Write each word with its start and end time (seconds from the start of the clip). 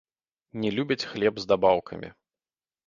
Не 0.63 0.69
любяць 0.79 1.07
хлеб 1.11 1.35
з 1.45 1.49
дабаўкамі. 1.53 2.13